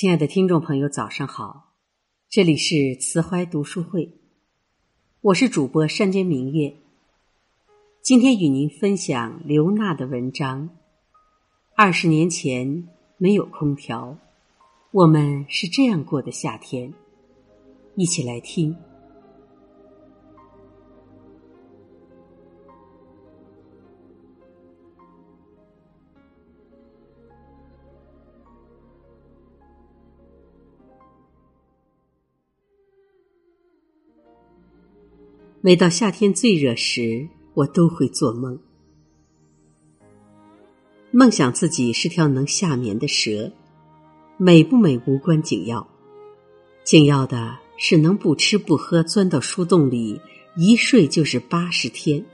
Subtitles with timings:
[0.00, 1.74] 亲爱的听众朋友，早上好！
[2.30, 4.14] 这里是慈怀读书会，
[5.20, 6.74] 我是主播山间明月。
[8.00, 10.70] 今天与您分享刘娜的文章。
[11.76, 14.16] 二十年前没有空调，
[14.90, 16.94] 我们是这样过的夏天。
[17.94, 18.74] 一起来听。
[35.62, 38.58] 每到夏天最热时，我都会做梦，
[41.10, 43.52] 梦想自己是条能夏眠的蛇，
[44.38, 45.86] 美不美无关紧要，
[46.82, 50.18] 紧要的是能不吃不喝钻到树洞里，
[50.56, 52.24] 一睡就是八十天。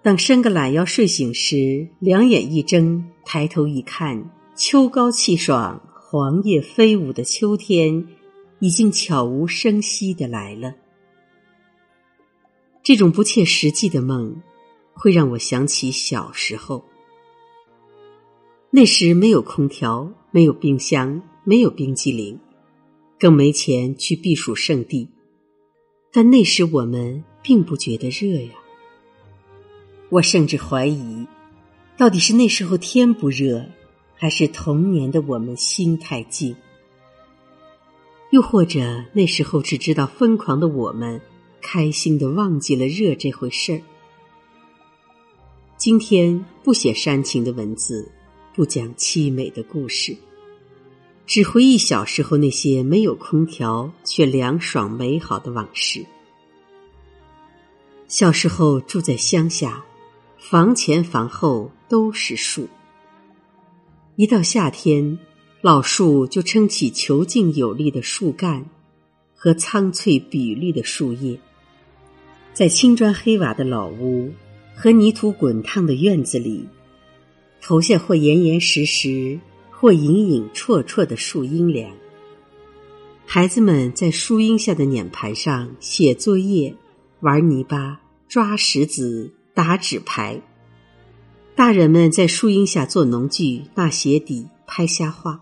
[0.00, 8.06] 等伸个懒腰睡醒时，两眼一睁，抬头一看，秋高气爽、黄叶飞舞的秋天，
[8.60, 10.72] 已经悄无声息的来了。
[12.84, 14.42] 这种不切实际的梦，
[14.92, 16.84] 会让我想起小时候。
[18.70, 22.38] 那时没有空调，没有冰箱，没有冰激凌，
[23.18, 25.08] 更没钱去避暑胜地。
[26.12, 28.50] 但那时我们并不觉得热呀。
[30.10, 31.26] 我甚至怀疑，
[31.96, 33.64] 到底是那时候天不热，
[34.14, 36.54] 还是童年的我们心太静？
[38.30, 41.18] 又或者那时候只知道疯狂的我们？
[41.66, 43.80] 开心的忘记了热这回事儿。
[45.78, 48.06] 今天不写煽情的文字，
[48.54, 50.14] 不讲凄美的故事，
[51.26, 56.04] 只回忆小时候那些没有空调却凉爽美好的往事。
[58.08, 59.82] 小时候住在乡下，
[60.38, 62.68] 房前房后都是树。
[64.16, 65.18] 一到夏天，
[65.62, 68.64] 老树就撑起遒劲有力的树干
[69.34, 71.40] 和苍翠碧绿的树叶。
[72.54, 74.32] 在青砖黑瓦的老屋
[74.76, 76.68] 和泥土滚烫的院子里，
[77.60, 79.40] 投下或严严实实、
[79.72, 81.90] 或隐隐绰绰的树荫凉。
[83.26, 86.72] 孩子们在树荫下的碾盘上写作业、
[87.20, 90.40] 玩泥巴、抓石子、打纸牌；
[91.56, 95.40] 大人们在树荫下做农具、纳鞋底、拍瞎话。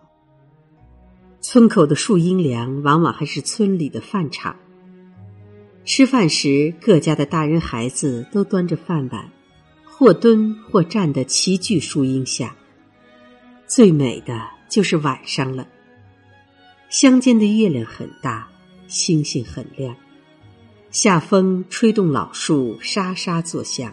[1.43, 4.57] 村口的树荫凉，往往还是村里的饭场。
[5.85, 9.31] 吃饭时，各家的大人孩子都端着饭碗，
[9.85, 12.55] 或蹲或站的齐聚树荫下。
[13.67, 15.67] 最美的就是晚上了，
[16.89, 18.49] 乡间的月亮很大，
[18.87, 19.97] 星星很亮，
[20.91, 23.93] 夏风吹动老树沙沙作响，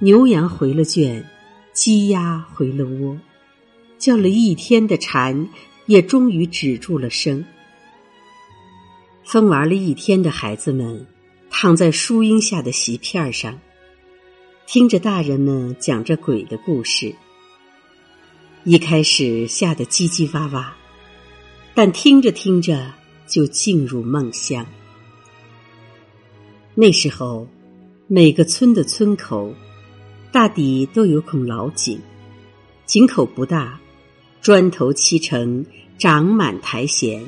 [0.00, 1.24] 牛羊回了圈，
[1.72, 3.16] 鸡鸭回了窝，
[3.96, 5.48] 叫了一天的蝉
[5.86, 7.42] 也终于止住了声。
[9.24, 11.06] 疯玩了一天的孩子们，
[11.50, 13.58] 躺在树荫下的席片上，
[14.66, 17.14] 听着大人们讲着鬼的故事。
[18.64, 20.76] 一开始吓得叽叽哇哇，
[21.74, 22.92] 但听着听着
[23.26, 24.64] 就进入梦乡。
[26.74, 27.48] 那时候，
[28.06, 29.54] 每个村的村口，
[30.30, 31.98] 大抵都有孔老井，
[32.84, 33.80] 井口不大，
[34.42, 35.64] 砖头砌成，
[35.96, 37.24] 长满苔藓。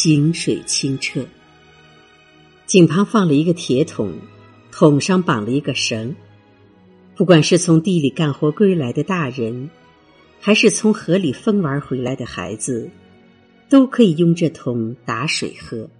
[0.00, 1.26] 井水清澈，
[2.66, 4.14] 井旁放了一个铁桶，
[4.70, 6.14] 桶上绑了一个绳。
[7.16, 9.68] 不管是从地里干活归来的大人，
[10.38, 12.88] 还是从河里疯玩回来的孩子，
[13.68, 15.90] 都可以用这桶打水喝。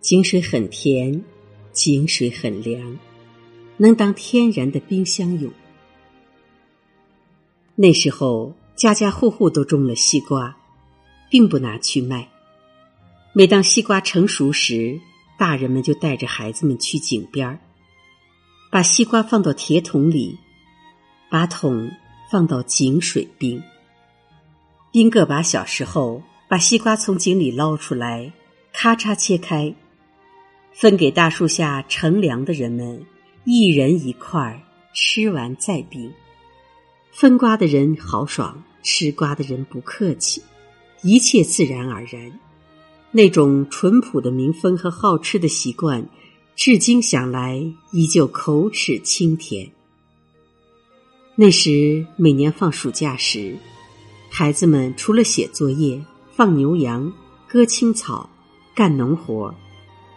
[0.00, 1.24] 井水很甜，
[1.72, 2.96] 井水很凉，
[3.78, 5.52] 能当天然的冰箱用。
[7.74, 10.56] 那时候，家家户户都种了西瓜，
[11.28, 12.30] 并不拿去卖。
[13.38, 14.98] 每当西瓜成熟时，
[15.36, 17.60] 大人们就带着孩子们去井边儿，
[18.70, 20.38] 把西瓜放到铁桶里，
[21.30, 21.90] 把桶
[22.32, 23.62] 放到井水冰。
[24.90, 28.32] 冰个把小时后把西瓜从井里捞出来，
[28.72, 29.74] 咔嚓切开，
[30.72, 33.04] 分给大树下乘凉的人们，
[33.44, 34.58] 一人一块儿，
[34.94, 36.10] 吃完再冰。
[37.12, 40.42] 分瓜的人豪爽，吃瓜的人不客气，
[41.02, 42.40] 一切自然而然。
[43.12, 46.06] 那种淳朴的民风和好吃的习惯，
[46.54, 49.70] 至今想来依旧口齿清甜。
[51.34, 53.56] 那时每年放暑假时，
[54.30, 57.12] 孩子们除了写作业、放牛羊、
[57.46, 58.28] 割青草、
[58.74, 59.54] 干农活，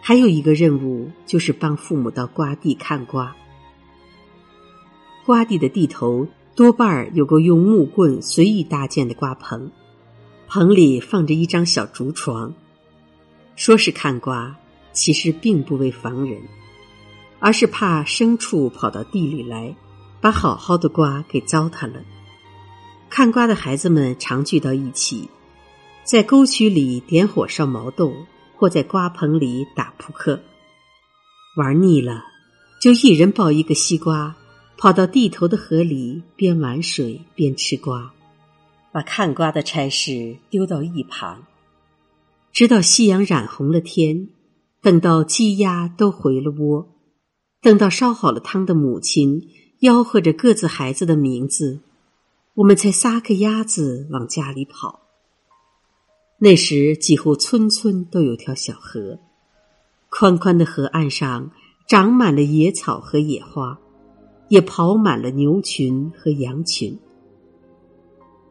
[0.02, 3.34] 还有一个任务，就是帮父母到瓜地看瓜。
[5.24, 6.26] 瓜地的地头
[6.56, 9.70] 多半儿有个用木棍随意搭建的瓜棚，
[10.48, 12.52] 棚里放着一张小竹床。
[13.60, 14.56] 说是看瓜，
[14.90, 16.40] 其实并不为防人，
[17.40, 19.76] 而是怕牲畜跑到地里来，
[20.18, 22.00] 把好好的瓜给糟蹋了。
[23.10, 25.28] 看瓜的孩子们常聚到一起，
[26.04, 28.14] 在沟渠里点火烧毛豆，
[28.56, 30.40] 或在瓜棚里打扑克。
[31.58, 32.24] 玩腻了，
[32.80, 34.34] 就一人抱一个西瓜。
[34.78, 38.10] 跑到地头的河里，边玩水边吃瓜，
[38.90, 41.44] 把看瓜的差事丢到一旁，
[42.52, 44.28] 直到夕阳染红了天，
[44.80, 46.88] 等到鸡鸭都回了窝，
[47.60, 49.48] 等到烧好了汤的母亲
[49.80, 51.80] 吆喝着各自孩子的名字，
[52.54, 55.00] 我们才撒开鸭子往家里跑。
[56.38, 59.18] 那时几乎村村都有条小河，
[60.08, 61.50] 宽宽的河岸上
[61.88, 63.78] 长满了野草和野花。
[64.50, 66.98] 也跑满了牛群和羊群。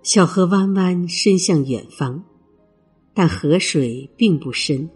[0.01, 2.23] 小河弯弯伸向远方，
[3.13, 4.89] 但河水并不深，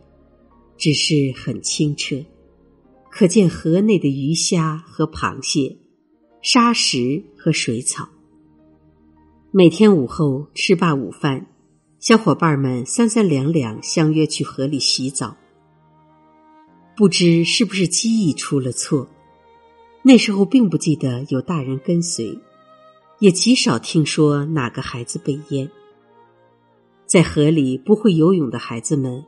[0.77, 2.23] 只是很清澈，
[3.09, 5.77] 可见河内的鱼虾和螃蟹、
[6.41, 8.09] 沙石和水草。
[9.51, 11.47] 每天午后吃罢午饭，
[11.99, 15.37] 小伙伴们三三两两相约去河里洗澡。
[16.95, 19.09] 不知是不是记忆出了错。
[20.05, 22.37] 那时候并不记得有大人跟随，
[23.19, 25.71] 也极少听说哪个孩子被淹。
[27.13, 29.23] 在河里不会游泳的孩子们，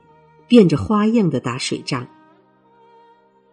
[0.48, 2.08] 变着花样的打水仗。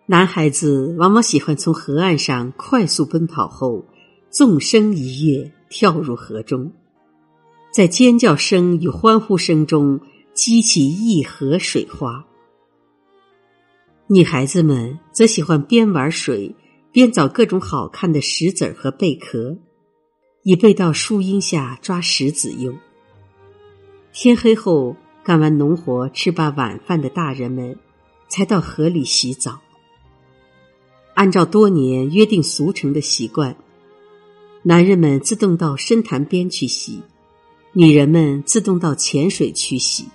[0.07, 3.85] 男孩子往往喜欢从河岸上快速奔跑后，
[4.31, 6.73] 纵身一跃跳入河中，
[7.75, 10.01] 在尖叫声与欢呼声中
[10.33, 12.25] 激起一河水花。
[14.07, 16.57] 女孩子们则喜欢边玩水。
[16.91, 19.59] 边找各种好看的石子儿和贝壳，
[20.43, 22.75] 以备到树荫下抓石子用。
[24.13, 24.95] 天黑后，
[25.25, 27.79] 干完农活、吃罢晚饭的大人们，
[28.29, 29.59] 才到河里洗澡。
[31.15, 33.57] 按照多年约定俗成的习惯，
[34.63, 37.01] 男人们自动到深潭边去洗，
[37.73, 40.07] 女人们自动到浅水区洗。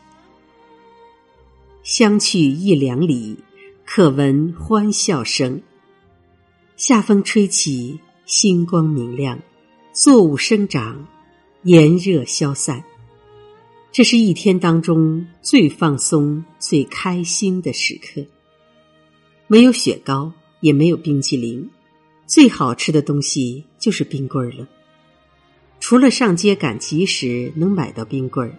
[1.82, 3.40] 相去一两里，
[3.84, 5.64] 可闻欢笑声。
[6.76, 9.40] 夏风吹起，星光明亮，
[9.92, 11.08] 作物生长，
[11.64, 12.84] 炎热消散。
[13.92, 18.24] 这是一天当中最放松、最开心的时刻。
[19.48, 21.68] 没有雪糕，也没有冰淇淋，
[22.26, 24.68] 最好吃的东西就是冰棍儿了。
[25.80, 28.54] 除了上街赶集时能买到冰棍儿，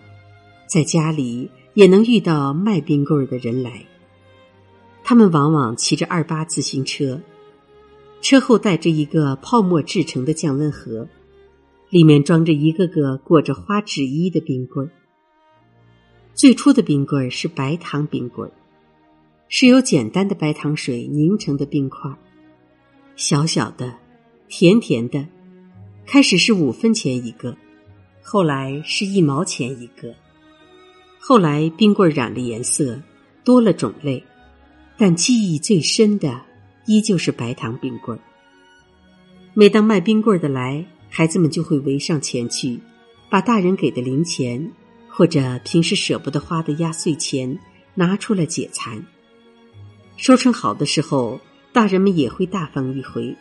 [0.67, 3.85] 在家里也能遇到卖冰棍儿的人来。
[5.05, 7.21] 他们往往骑着二八自行车。
[8.21, 11.09] 车后带着一个泡沫制成的降温盒，
[11.91, 14.91] 里面装着一个个裹着花纸衣的冰棍儿。
[16.39, 18.53] 最初的冰棍儿是白糖冰棍儿，
[19.49, 22.09] 是由简单的白糖水凝成的冰块，
[23.17, 23.93] 小小的，
[24.47, 25.27] 甜甜的。
[26.07, 27.57] 开始是五分钱一个，
[28.23, 30.15] 后来是一毛钱一个。
[31.19, 33.03] 后来冰棍儿染了颜色，
[33.43, 34.23] 多了种类，
[34.97, 36.43] 但记忆最深的。
[36.87, 38.23] 依旧是白糖冰棍儿。
[39.55, 42.79] 每当卖冰棍儿的来，孩子们就会围上前去，
[43.29, 44.71] 把大人给的零钱
[45.19, 47.59] 或者平时舍不得花的压岁钱
[47.97, 49.05] 拿出来解馋。
[50.17, 51.41] 收成好的时候，
[51.73, 53.37] 大人们也会大方一回，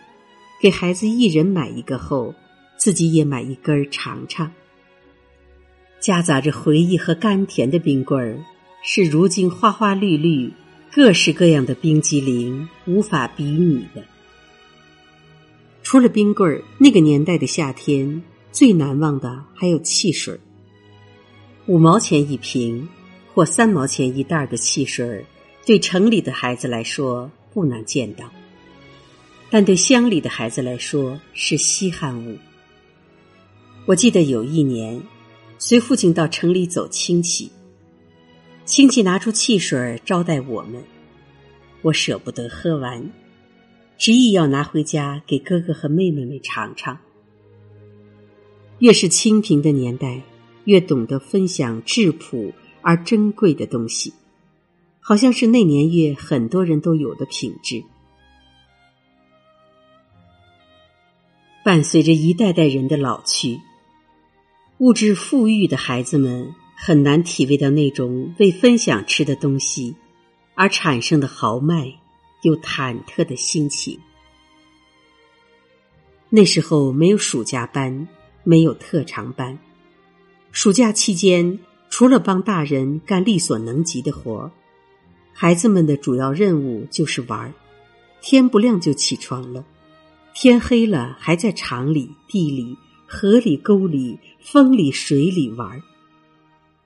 [0.59, 2.33] 给孩子一人买一个后，
[2.79, 4.51] 自己也买一根尝尝。
[5.99, 8.43] 夹杂着回忆和甘甜的冰棍儿，
[8.83, 10.51] 是如今花花绿绿。
[10.91, 14.03] 各式各样的冰激凌无法比拟的。
[15.83, 20.39] 除了冰棍儿，那个年代的夏天最难忘的还有汽水。
[21.67, 22.87] 五毛钱一瓶
[23.33, 25.25] 或三毛钱一袋的汽水，
[25.65, 28.31] 对城里的孩子来说不难见到，
[29.49, 32.37] 但对乡里的孩子来说是稀罕物。
[33.85, 35.01] 我记得有一年，
[35.59, 37.51] 随父亲到城里走亲戚。
[38.63, 40.81] 亲戚拿出汽水招待我们，
[41.81, 43.11] 我舍不得喝完，
[43.97, 46.97] 执意要拿回家给哥哥和妹妹们尝尝。
[48.79, 50.21] 越是清贫的年代，
[50.67, 54.13] 越懂得分享质朴而珍贵的东西，
[54.99, 57.81] 好像是那年月很多人都有的品质。
[61.63, 63.59] 伴随着一代代人的老去，
[64.79, 66.53] 物质富裕的孩子们。
[66.79, 69.95] 很难体味到那种为分享吃的东西
[70.53, 71.91] 而产生的豪迈
[72.43, 73.99] 又忐忑的心情。
[76.29, 78.07] 那时候没有暑假班，
[78.43, 79.57] 没有特长班。
[80.59, 84.51] 暑假期间，除了帮大人干力所能及的活儿，
[85.31, 87.53] 孩子们的主要任务就是玩儿。
[88.21, 89.63] 天不亮就起床了，
[90.33, 95.83] 天黑了还在厂里、地里、河里、沟里、风里、水里玩儿，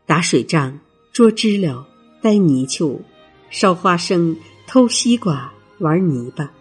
[0.06, 0.78] 打水仗、
[1.14, 1.88] 捉知了、
[2.22, 3.00] 逮泥鳅、
[3.50, 4.36] 烧花生、
[4.68, 6.52] 偷西瓜、玩泥巴。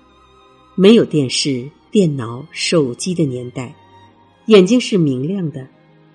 [0.77, 1.69] 没有电视。
[1.91, 3.75] 电脑、手机的年代，
[4.47, 5.67] 眼睛是明亮的，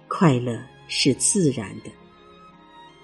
[0.07, 0.57] 快乐
[0.87, 1.91] 是自然的。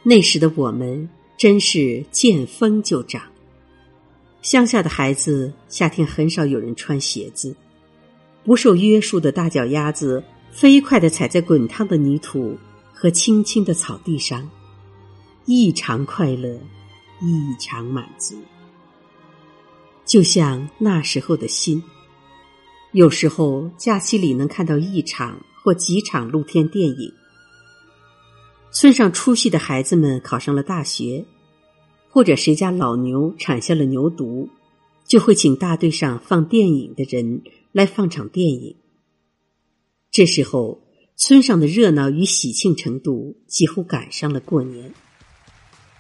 [0.04, 3.22] 那时的我们真是见风就长。
[4.42, 7.56] 乡下的孩子夏天很少有人穿鞋子，
[8.44, 12.58] 不受约束的大脚丫子飞快的踩在滚烫的泥土
[12.92, 14.50] 和青青的草地上，
[15.46, 16.60] 异常快乐，
[17.22, 18.36] 异常满足，
[20.04, 21.84] 就像那时候的心。
[22.94, 27.14] 有时候假期里能看到一场或几场露天电影。
[28.72, 31.26] 村上出息的孩子们考上了大学，
[32.10, 34.48] 或者谁家老牛产下了牛犊，
[35.06, 38.76] 就会请大队上放电影的人来放场电影。
[40.10, 40.82] 这时候
[41.16, 44.94] 村上的热闹与喜庆程度几乎赶上了过年。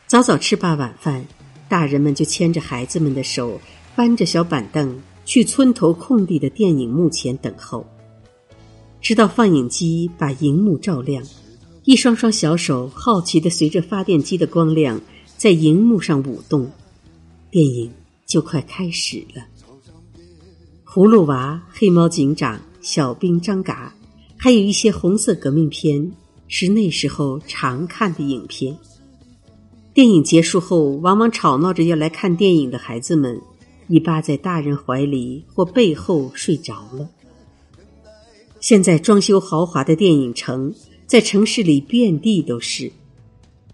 [0.08, 1.25] 早早吃罢晚饭，
[1.70, 3.60] 大人们就牵着孩子们的手，
[3.96, 5.01] 搬着小板凳。
[5.24, 7.86] 去村头空地的电影幕前等候，
[9.00, 11.24] 直到放映机把荧幕照亮，
[11.84, 15.02] 一双双小手好奇的随着发电机的光亮
[15.38, 16.70] 在荧幕上舞动，
[17.50, 17.92] 电影
[18.26, 19.44] 就快开始了。
[20.86, 23.96] 葫芦娃、黑猫警长、小兵张嘎，
[24.38, 26.12] 还有一些红色革命片，
[26.48, 28.78] 是那时候常看的影片。
[29.94, 33.42] 电影结束后，往往吵闹着要来看电影的孩子们。
[33.88, 37.10] 已扒在大人怀里或背后睡着了。
[38.62, 40.74] 现在装修豪华的电影城
[41.12, 42.89] 在城市里遍地都是，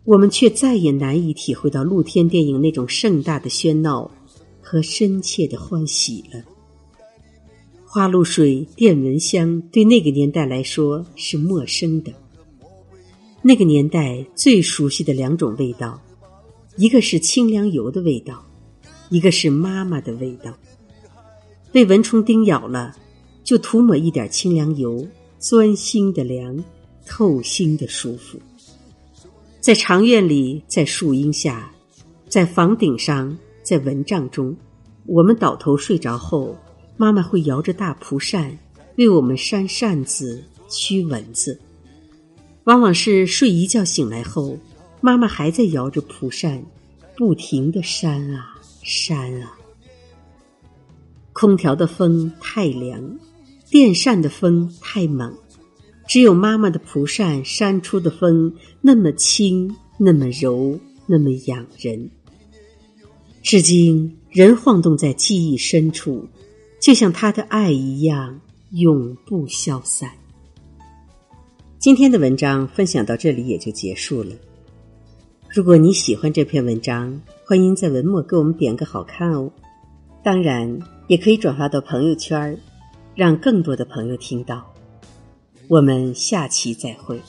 [0.06, 4.10] 我们却再也难以体会到露天电影那种盛大的喧闹
[4.60, 6.41] 和深切的欢喜了。
[7.86, 12.12] 花露水、电蚊香对那个年代来说是陌生的。
[13.44, 16.01] 那个年代最熟悉的两种味道，
[16.75, 18.44] 一个是清凉油的味道。
[19.10, 20.58] 一个是妈妈的味道，
[21.72, 22.98] 被蚊虫叮咬了，
[23.44, 26.63] 就涂抹一点清凉油，钻心的凉，
[27.08, 28.38] 透心的舒服。
[29.60, 31.72] 在长院里，在树荫下，
[32.30, 34.56] 在房顶上，在蚊帐中，
[35.06, 36.56] 我们倒头睡着后，
[36.96, 38.58] 妈妈会摇着大蒲扇
[38.98, 41.60] 为我们扇扇子驱蚊子。
[42.66, 44.58] 往往是睡一觉醒来后，
[45.02, 46.64] 妈妈还在摇着蒲扇，
[47.16, 48.54] 不停的扇啊。
[48.84, 49.52] 扇啊，
[51.34, 53.20] 空调的风太凉，
[53.70, 55.38] 电扇的风太猛，
[56.08, 62.10] 只有妈妈的蒲扇扇出的风那么轻，那么柔，那么养人。
[63.44, 66.26] 至今人晃动在记忆深处，
[66.82, 68.40] 就像他的爱一样，
[68.72, 70.10] 永不消散。
[71.78, 74.34] 今天的文章分享到这里也就结束了。
[75.50, 79.52] 如果你喜欢这篇文章，欢迎在文末给我们点个好看哦。
[80.24, 82.58] 当然，也可以转发到朋友圈，
[83.14, 84.74] 让更多的朋友听到。
[85.69, 87.19] 我们下期再会。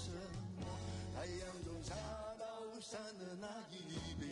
[1.12, 1.92] 太阳总下
[2.38, 2.46] 到
[2.80, 4.30] 山的那一边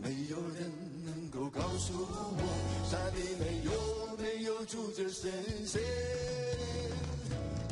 [0.00, 0.70] 没有人
[1.04, 2.06] 能够告诉我，
[2.88, 3.70] 山里面有
[4.16, 5.32] 没有住着神
[5.66, 5.82] 仙？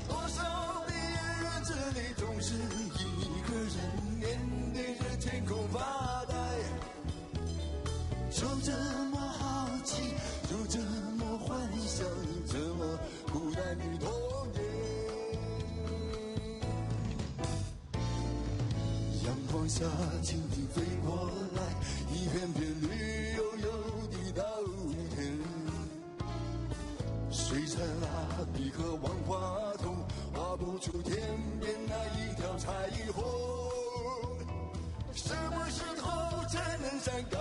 [0.08, 3.76] 多少的日子里，总是一个人
[4.18, 4.36] 面
[4.74, 5.04] 对着。
[5.20, 6.34] 天空发呆，
[8.30, 8.72] 就这
[9.10, 10.14] 么好奇，
[10.48, 10.78] 就这
[11.18, 12.06] 么幻想，
[12.46, 12.98] 这么
[13.68, 14.08] 爱你多
[14.54, 14.64] 年。
[19.24, 19.84] 阳光下，
[20.22, 21.60] 蜻蜓飞过来，
[22.10, 23.68] 一片片绿油油
[24.10, 24.42] 的稻
[25.14, 25.38] 田。
[27.30, 28.06] 水彩蜡
[28.56, 29.36] 笔和万花
[29.82, 29.96] 筒，
[30.32, 31.20] 画不出天
[31.60, 32.72] 边那一条彩
[33.12, 33.22] 虹。
[35.12, 37.37] 什么时候才能像高